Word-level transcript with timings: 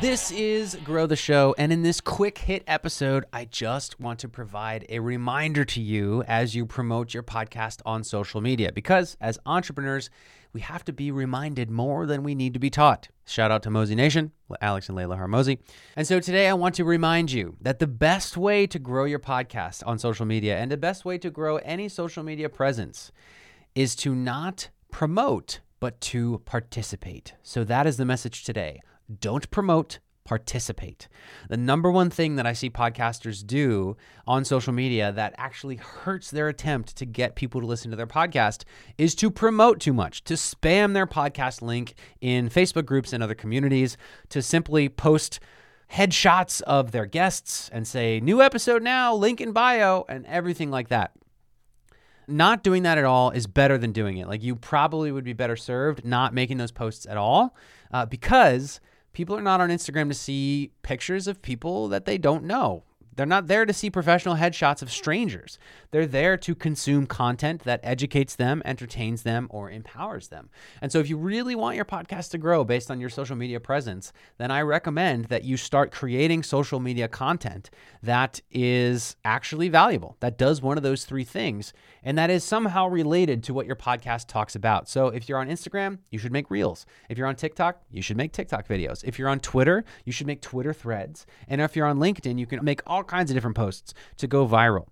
This 0.00 0.30
is 0.30 0.76
Grow 0.76 1.06
the 1.06 1.14
Show, 1.14 1.54
and 1.58 1.70
in 1.70 1.82
this 1.82 2.00
quick 2.00 2.38
hit 2.38 2.64
episode, 2.66 3.26
I 3.34 3.44
just 3.44 4.00
want 4.00 4.18
to 4.20 4.30
provide 4.30 4.86
a 4.88 4.98
reminder 4.98 5.62
to 5.66 5.80
you 5.82 6.22
as 6.22 6.54
you 6.54 6.64
promote 6.64 7.12
your 7.12 7.22
podcast 7.22 7.82
on 7.84 8.02
social 8.02 8.40
media. 8.40 8.72
Because 8.72 9.18
as 9.20 9.38
entrepreneurs, 9.44 10.08
we 10.54 10.62
have 10.62 10.86
to 10.86 10.94
be 10.94 11.10
reminded 11.10 11.70
more 11.70 12.06
than 12.06 12.22
we 12.22 12.34
need 12.34 12.54
to 12.54 12.58
be 12.58 12.70
taught. 12.70 13.08
Shout 13.26 13.50
out 13.50 13.62
to 13.64 13.70
Mosey 13.70 13.94
Nation, 13.94 14.32
Alex 14.62 14.88
and 14.88 14.96
Leila 14.96 15.18
Hormozi. 15.18 15.58
And 15.94 16.06
so 16.06 16.18
today 16.18 16.48
I 16.48 16.54
want 16.54 16.76
to 16.76 16.84
remind 16.84 17.30
you 17.30 17.58
that 17.60 17.78
the 17.78 17.86
best 17.86 18.38
way 18.38 18.66
to 18.68 18.78
grow 18.78 19.04
your 19.04 19.18
podcast 19.18 19.82
on 19.86 19.98
social 19.98 20.24
media 20.24 20.56
and 20.56 20.72
the 20.72 20.78
best 20.78 21.04
way 21.04 21.18
to 21.18 21.28
grow 21.28 21.58
any 21.58 21.90
social 21.90 22.22
media 22.22 22.48
presence 22.48 23.12
is 23.74 23.94
to 23.96 24.14
not 24.14 24.70
promote, 24.90 25.60
but 25.78 26.00
to 26.00 26.40
participate. 26.46 27.34
So 27.42 27.64
that 27.64 27.86
is 27.86 27.98
the 27.98 28.06
message 28.06 28.44
today. 28.44 28.80
Don't 29.18 29.50
promote, 29.50 29.98
participate. 30.24 31.08
The 31.48 31.56
number 31.56 31.90
one 31.90 32.10
thing 32.10 32.36
that 32.36 32.46
I 32.46 32.52
see 32.52 32.70
podcasters 32.70 33.44
do 33.44 33.96
on 34.26 34.44
social 34.44 34.72
media 34.72 35.10
that 35.10 35.34
actually 35.36 35.76
hurts 35.76 36.30
their 36.30 36.48
attempt 36.48 36.96
to 36.96 37.06
get 37.06 37.34
people 37.34 37.60
to 37.60 37.66
listen 37.66 37.90
to 37.90 37.96
their 37.96 38.06
podcast 38.06 38.62
is 38.98 39.14
to 39.16 39.30
promote 39.30 39.80
too 39.80 39.92
much, 39.92 40.22
to 40.24 40.34
spam 40.34 40.92
their 40.92 41.06
podcast 41.06 41.62
link 41.62 41.94
in 42.20 42.48
Facebook 42.48 42.86
groups 42.86 43.12
and 43.12 43.22
other 43.22 43.34
communities, 43.34 43.96
to 44.28 44.42
simply 44.42 44.88
post 44.88 45.40
headshots 45.92 46.62
of 46.62 46.92
their 46.92 47.06
guests 47.06 47.68
and 47.72 47.88
say, 47.88 48.20
new 48.20 48.40
episode 48.40 48.82
now, 48.82 49.12
link 49.12 49.40
in 49.40 49.50
bio, 49.50 50.04
and 50.08 50.24
everything 50.26 50.70
like 50.70 50.88
that 50.88 51.12
not 52.28 52.62
doing 52.62 52.84
that 52.84 52.96
at 52.96 53.04
all 53.04 53.30
is 53.30 53.46
better 53.46 53.76
than 53.76 53.92
doing 53.92 54.18
it. 54.18 54.28
Like 54.28 54.42
you 54.42 54.56
probably 54.56 55.10
would 55.12 55.24
be 55.24 55.32
better 55.32 55.56
served 55.56 56.04
not 56.04 56.32
making 56.32 56.58
those 56.58 56.70
posts 56.70 57.06
at 57.06 57.16
all 57.16 57.56
uh, 57.92 58.06
because 58.06 58.80
People 59.12 59.36
are 59.36 59.42
not 59.42 59.60
on 59.60 59.70
Instagram 59.70 60.08
to 60.08 60.14
see 60.14 60.70
pictures 60.82 61.26
of 61.26 61.42
people 61.42 61.88
that 61.88 62.04
they 62.04 62.18
don't 62.18 62.44
know. 62.44 62.84
They're 63.16 63.26
not 63.26 63.48
there 63.48 63.66
to 63.66 63.72
see 63.72 63.90
professional 63.90 64.36
headshots 64.36 64.82
of 64.82 64.90
strangers. 64.90 65.58
They're 65.90 66.06
there 66.06 66.36
to 66.38 66.54
consume 66.54 67.06
content 67.06 67.64
that 67.64 67.80
educates 67.82 68.36
them, 68.36 68.62
entertains 68.64 69.22
them, 69.22 69.48
or 69.50 69.70
empowers 69.70 70.28
them. 70.28 70.48
And 70.80 70.92
so, 70.92 71.00
if 71.00 71.08
you 71.08 71.16
really 71.16 71.54
want 71.54 71.76
your 71.76 71.84
podcast 71.84 72.30
to 72.30 72.38
grow 72.38 72.64
based 72.64 72.90
on 72.90 73.00
your 73.00 73.10
social 73.10 73.36
media 73.36 73.60
presence, 73.60 74.12
then 74.38 74.50
I 74.50 74.62
recommend 74.62 75.26
that 75.26 75.44
you 75.44 75.56
start 75.56 75.92
creating 75.92 76.42
social 76.42 76.80
media 76.80 77.08
content 77.08 77.70
that 78.02 78.40
is 78.50 79.16
actually 79.24 79.68
valuable, 79.68 80.16
that 80.20 80.38
does 80.38 80.62
one 80.62 80.76
of 80.76 80.82
those 80.82 81.04
three 81.04 81.24
things, 81.24 81.72
and 82.02 82.16
that 82.16 82.30
is 82.30 82.44
somehow 82.44 82.86
related 82.86 83.42
to 83.44 83.54
what 83.54 83.66
your 83.66 83.76
podcast 83.76 84.28
talks 84.28 84.54
about. 84.54 84.88
So, 84.88 85.08
if 85.08 85.28
you're 85.28 85.38
on 85.38 85.48
Instagram, 85.48 85.98
you 86.10 86.18
should 86.18 86.32
make 86.32 86.50
reels. 86.50 86.86
If 87.08 87.18
you're 87.18 87.26
on 87.26 87.36
TikTok, 87.36 87.82
you 87.90 88.02
should 88.02 88.16
make 88.16 88.32
TikTok 88.32 88.68
videos. 88.68 89.04
If 89.04 89.18
you're 89.18 89.28
on 89.28 89.40
Twitter, 89.40 89.84
you 90.04 90.12
should 90.12 90.26
make 90.26 90.40
Twitter 90.40 90.72
threads. 90.72 91.26
And 91.48 91.60
if 91.60 91.74
you're 91.74 91.86
on 91.86 91.98
LinkedIn, 91.98 92.38
you 92.38 92.46
can 92.46 92.64
make 92.64 92.80
all 92.86 92.99
kinds 93.04 93.30
of 93.30 93.34
different 93.34 93.56
posts 93.56 93.94
to 94.18 94.26
go 94.26 94.46
viral. 94.46 94.86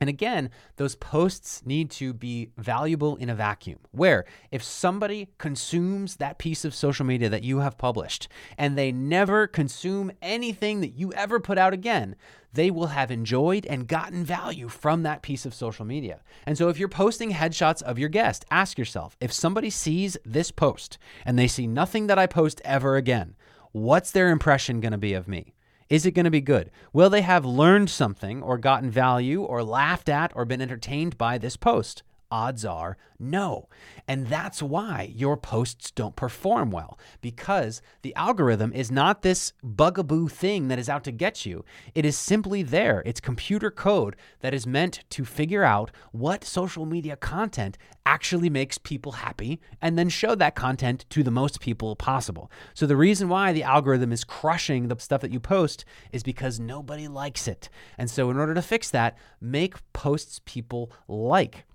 And 0.00 0.08
again, 0.08 0.48
those 0.76 0.94
posts 0.94 1.62
need 1.66 1.90
to 1.92 2.14
be 2.14 2.48
valuable 2.56 3.16
in 3.16 3.28
a 3.28 3.34
vacuum. 3.34 3.78
Where 3.90 4.24
if 4.50 4.62
somebody 4.62 5.28
consumes 5.36 6.16
that 6.16 6.38
piece 6.38 6.64
of 6.64 6.74
social 6.74 7.04
media 7.04 7.28
that 7.28 7.44
you 7.44 7.58
have 7.58 7.76
published 7.76 8.26
and 8.56 8.78
they 8.78 8.92
never 8.92 9.46
consume 9.46 10.10
anything 10.22 10.80
that 10.80 10.94
you 10.94 11.12
ever 11.12 11.38
put 11.38 11.58
out 11.58 11.74
again, 11.74 12.16
they 12.54 12.70
will 12.70 12.88
have 12.88 13.10
enjoyed 13.10 13.66
and 13.66 13.86
gotten 13.86 14.24
value 14.24 14.68
from 14.68 15.02
that 15.02 15.22
piece 15.22 15.44
of 15.44 15.52
social 15.52 15.84
media. 15.84 16.22
And 16.46 16.56
so 16.56 16.70
if 16.70 16.78
you're 16.78 16.88
posting 16.88 17.32
headshots 17.32 17.82
of 17.82 17.98
your 17.98 18.08
guest, 18.08 18.46
ask 18.50 18.78
yourself 18.78 19.18
if 19.20 19.32
somebody 19.32 19.68
sees 19.68 20.16
this 20.24 20.50
post 20.50 20.96
and 21.26 21.38
they 21.38 21.46
see 21.46 21.66
nothing 21.66 22.06
that 22.06 22.18
I 22.18 22.26
post 22.26 22.62
ever 22.64 22.96
again, 22.96 23.36
what's 23.72 24.10
their 24.10 24.30
impression 24.30 24.80
going 24.80 24.92
to 24.92 24.98
be 24.98 25.12
of 25.12 25.28
me? 25.28 25.54
Is 25.90 26.06
it 26.06 26.12
going 26.12 26.24
to 26.24 26.30
be 26.30 26.40
good? 26.40 26.70
Will 26.92 27.10
they 27.10 27.22
have 27.22 27.44
learned 27.44 27.90
something 27.90 28.44
or 28.44 28.58
gotten 28.58 28.90
value 28.90 29.42
or 29.42 29.64
laughed 29.64 30.08
at 30.08 30.30
or 30.36 30.44
been 30.44 30.62
entertained 30.62 31.18
by 31.18 31.36
this 31.36 31.56
post? 31.56 32.04
Odds 32.30 32.64
are 32.64 32.96
no. 33.18 33.68
And 34.08 34.28
that's 34.28 34.62
why 34.62 35.12
your 35.14 35.36
posts 35.36 35.90
don't 35.90 36.16
perform 36.16 36.70
well 36.70 36.98
because 37.20 37.82
the 38.02 38.14
algorithm 38.14 38.72
is 38.72 38.90
not 38.90 39.22
this 39.22 39.52
bugaboo 39.62 40.28
thing 40.28 40.68
that 40.68 40.78
is 40.78 40.88
out 40.88 41.04
to 41.04 41.12
get 41.12 41.44
you. 41.44 41.64
It 41.94 42.04
is 42.04 42.16
simply 42.16 42.62
there. 42.62 43.02
It's 43.04 43.20
computer 43.20 43.70
code 43.70 44.16
that 44.40 44.54
is 44.54 44.66
meant 44.66 45.04
to 45.10 45.24
figure 45.24 45.64
out 45.64 45.90
what 46.12 46.44
social 46.44 46.86
media 46.86 47.16
content 47.16 47.76
actually 48.06 48.48
makes 48.48 48.78
people 48.78 49.12
happy 49.12 49.60
and 49.82 49.98
then 49.98 50.08
show 50.08 50.34
that 50.34 50.54
content 50.54 51.04
to 51.10 51.22
the 51.22 51.30
most 51.30 51.60
people 51.60 51.94
possible. 51.96 52.50
So 52.74 52.86
the 52.86 52.96
reason 52.96 53.28
why 53.28 53.52
the 53.52 53.62
algorithm 53.62 54.12
is 54.12 54.24
crushing 54.24 54.88
the 54.88 54.98
stuff 54.98 55.20
that 55.20 55.32
you 55.32 55.40
post 55.40 55.84
is 56.12 56.22
because 56.22 56.58
nobody 56.58 57.06
likes 57.06 57.46
it. 57.46 57.68
And 57.98 58.10
so 58.10 58.30
in 58.30 58.38
order 58.38 58.54
to 58.54 58.62
fix 58.62 58.90
that, 58.90 59.18
make 59.40 59.74
posts 59.92 60.40
people 60.44 60.90
like. 61.06 61.66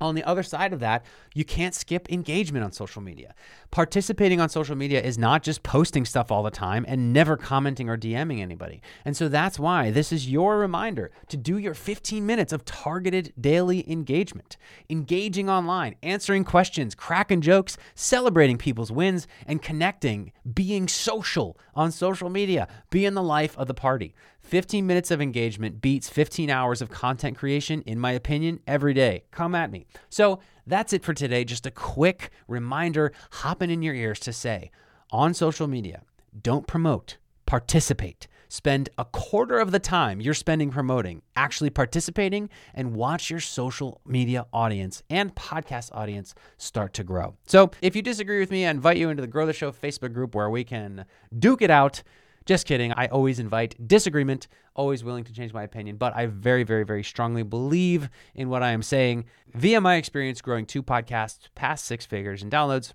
On 0.00 0.14
the 0.14 0.24
other 0.24 0.42
side 0.42 0.72
of 0.72 0.80
that, 0.80 1.06
you 1.34 1.44
can't 1.44 1.74
skip 1.74 2.10
engagement 2.12 2.64
on 2.64 2.72
social 2.72 3.00
media. 3.00 3.34
Participating 3.70 4.40
on 4.40 4.48
social 4.48 4.76
media 4.76 5.00
is 5.00 5.16
not 5.16 5.42
just 5.42 5.62
posting 5.62 6.04
stuff 6.04 6.30
all 6.30 6.42
the 6.42 6.50
time 6.50 6.84
and 6.86 7.12
never 7.12 7.36
commenting 7.36 7.88
or 7.88 7.96
DMing 7.96 8.40
anybody. 8.40 8.82
And 9.06 9.16
so 9.16 9.28
that's 9.28 9.58
why 9.58 9.90
this 9.90 10.12
is 10.12 10.28
your 10.28 10.58
reminder 10.58 11.10
to 11.28 11.36
do 11.36 11.56
your 11.56 11.72
15 11.74 12.26
minutes 12.26 12.52
of 12.52 12.64
targeted 12.64 13.32
daily 13.40 13.90
engagement, 13.90 14.58
engaging 14.90 15.48
online, 15.48 15.96
answering 16.02 16.44
questions, 16.44 16.94
cracking 16.94 17.40
jokes, 17.40 17.78
celebrating 17.94 18.58
people's 18.58 18.92
wins, 18.92 19.26
and 19.46 19.62
connecting, 19.62 20.32
being 20.52 20.88
social 20.88 21.58
on 21.74 21.90
social 21.90 22.28
media, 22.28 22.68
being 22.90 23.14
the 23.14 23.22
life 23.22 23.56
of 23.56 23.66
the 23.66 23.74
party. 23.74 24.14
15 24.46 24.86
minutes 24.86 25.10
of 25.10 25.20
engagement 25.20 25.80
beats 25.80 26.08
15 26.08 26.50
hours 26.50 26.80
of 26.80 26.88
content 26.88 27.36
creation, 27.36 27.82
in 27.82 27.98
my 27.98 28.12
opinion, 28.12 28.60
every 28.66 28.94
day. 28.94 29.24
Come 29.32 29.56
at 29.56 29.72
So 30.08 30.40
that's 30.66 30.92
it 30.92 31.04
for 31.04 31.14
today. 31.14 31.44
Just 31.44 31.66
a 31.66 31.70
quick 31.70 32.30
reminder 32.48 33.12
hopping 33.30 33.70
in 33.70 33.82
your 33.82 33.94
ears 33.94 34.20
to 34.20 34.32
say 34.32 34.70
on 35.10 35.34
social 35.34 35.66
media, 35.66 36.02
don't 36.42 36.66
promote, 36.66 37.16
participate. 37.46 38.26
Spend 38.48 38.88
a 38.96 39.04
quarter 39.04 39.58
of 39.58 39.72
the 39.72 39.80
time 39.80 40.20
you're 40.20 40.32
spending 40.32 40.70
promoting 40.70 41.22
actually 41.34 41.68
participating 41.68 42.48
and 42.74 42.94
watch 42.94 43.28
your 43.28 43.40
social 43.40 44.00
media 44.06 44.46
audience 44.52 45.02
and 45.10 45.34
podcast 45.34 45.90
audience 45.92 46.32
start 46.56 46.92
to 46.94 47.02
grow. 47.02 47.34
So, 47.46 47.72
if 47.82 47.96
you 47.96 48.02
disagree 48.02 48.38
with 48.38 48.52
me, 48.52 48.64
I 48.64 48.70
invite 48.70 48.98
you 48.98 49.10
into 49.10 49.20
the 49.20 49.26
Grow 49.26 49.46
the 49.46 49.52
Show 49.52 49.72
Facebook 49.72 50.12
group 50.12 50.34
where 50.34 50.48
we 50.48 50.62
can 50.62 51.06
duke 51.36 51.60
it 51.60 51.70
out 51.70 52.04
just 52.46 52.66
kidding. 52.66 52.92
I 52.92 53.08
always 53.08 53.38
invite 53.38 53.76
disagreement, 53.86 54.46
always 54.74 55.04
willing 55.04 55.24
to 55.24 55.32
change 55.32 55.52
my 55.52 55.64
opinion, 55.64 55.96
but 55.96 56.16
I 56.16 56.26
very, 56.26 56.62
very, 56.62 56.84
very 56.84 57.02
strongly 57.02 57.42
believe 57.42 58.08
in 58.34 58.48
what 58.48 58.62
I 58.62 58.70
am 58.70 58.82
saying 58.82 59.26
via 59.52 59.80
my 59.80 59.96
experience 59.96 60.40
growing 60.40 60.64
two 60.64 60.82
podcasts 60.82 61.48
past 61.54 61.84
six 61.84 62.06
figures 62.06 62.42
in 62.42 62.50
downloads, 62.50 62.92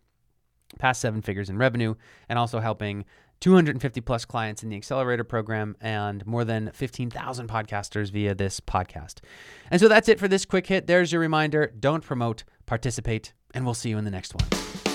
past 0.79 1.01
seven 1.01 1.21
figures 1.21 1.49
in 1.49 1.57
revenue, 1.57 1.95
and 2.29 2.39
also 2.39 2.59
helping 2.59 3.05
250 3.41 4.01
plus 4.01 4.23
clients 4.23 4.63
in 4.63 4.69
the 4.69 4.77
accelerator 4.77 5.23
program 5.23 5.75
and 5.81 6.25
more 6.25 6.45
than 6.45 6.71
15,000 6.73 7.49
podcasters 7.49 8.11
via 8.11 8.33
this 8.35 8.59
podcast. 8.59 9.15
And 9.69 9.81
so 9.81 9.87
that's 9.87 10.07
it 10.07 10.19
for 10.19 10.27
this 10.27 10.45
quick 10.45 10.67
hit. 10.67 10.87
There's 10.87 11.11
your 11.11 11.21
reminder 11.21 11.73
don't 11.77 12.03
promote, 12.03 12.43
participate, 12.65 13.33
and 13.53 13.65
we'll 13.65 13.73
see 13.73 13.89
you 13.89 13.97
in 13.97 14.05
the 14.05 14.11
next 14.11 14.33
one. 14.35 14.90